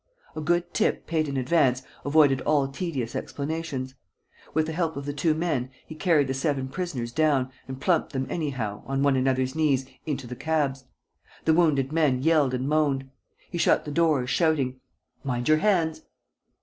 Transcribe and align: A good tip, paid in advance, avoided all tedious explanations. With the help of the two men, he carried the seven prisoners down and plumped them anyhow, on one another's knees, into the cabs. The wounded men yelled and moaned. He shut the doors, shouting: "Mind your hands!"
A 0.35 0.41
good 0.41 0.73
tip, 0.73 1.05
paid 1.05 1.27
in 1.29 1.37
advance, 1.37 1.83
avoided 2.03 2.41
all 2.41 2.67
tedious 2.67 3.15
explanations. 3.15 3.93
With 4.51 4.65
the 4.65 4.71
help 4.71 4.97
of 4.97 5.05
the 5.05 5.13
two 5.13 5.35
men, 5.35 5.69
he 5.85 5.93
carried 5.93 6.25
the 6.27 6.33
seven 6.33 6.69
prisoners 6.69 7.11
down 7.11 7.51
and 7.67 7.79
plumped 7.79 8.11
them 8.11 8.25
anyhow, 8.27 8.81
on 8.87 9.03
one 9.03 9.15
another's 9.15 9.53
knees, 9.53 9.85
into 10.07 10.25
the 10.25 10.35
cabs. 10.35 10.85
The 11.45 11.53
wounded 11.53 11.91
men 11.91 12.23
yelled 12.23 12.55
and 12.55 12.67
moaned. 12.67 13.11
He 13.51 13.59
shut 13.59 13.85
the 13.85 13.91
doors, 13.91 14.31
shouting: 14.31 14.79
"Mind 15.23 15.47
your 15.47 15.59
hands!" 15.59 16.01